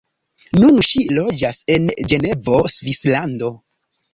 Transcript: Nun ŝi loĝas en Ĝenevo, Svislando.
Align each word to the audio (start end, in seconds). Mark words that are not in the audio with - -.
Nun 0.61 0.79
ŝi 0.91 1.01
loĝas 1.17 1.59
en 1.75 1.85
Ĝenevo, 2.13 2.59
Svislando. 2.79 3.53